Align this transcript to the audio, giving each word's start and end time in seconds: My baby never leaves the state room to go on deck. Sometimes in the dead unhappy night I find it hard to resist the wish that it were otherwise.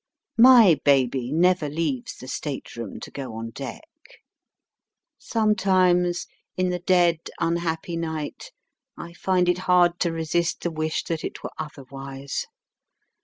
My 0.39 0.79
baby 0.83 1.31
never 1.31 1.69
leaves 1.69 2.15
the 2.15 2.27
state 2.27 2.75
room 2.75 2.99
to 3.01 3.11
go 3.11 3.35
on 3.35 3.51
deck. 3.51 3.83
Sometimes 5.19 6.25
in 6.57 6.69
the 6.71 6.79
dead 6.79 7.29
unhappy 7.39 7.97
night 7.97 8.51
I 8.97 9.13
find 9.13 9.47
it 9.47 9.59
hard 9.69 9.99
to 9.99 10.11
resist 10.11 10.61
the 10.61 10.71
wish 10.71 11.03
that 11.03 11.23
it 11.23 11.43
were 11.43 11.51
otherwise. 11.59 12.47